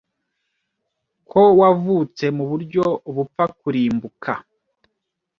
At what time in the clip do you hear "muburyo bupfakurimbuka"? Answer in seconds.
2.37-4.33